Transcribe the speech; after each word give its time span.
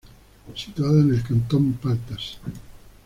Situada 0.55 0.99
en 1.01 1.13
el 1.13 1.21
Cantón 1.21 1.73
Paltas. 1.73 2.39